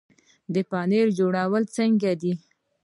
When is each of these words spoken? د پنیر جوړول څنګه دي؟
د 0.53 0.55
پنیر 0.69 1.07
جوړول 1.19 1.63
څنګه 1.75 2.11
دي؟ 2.21 2.33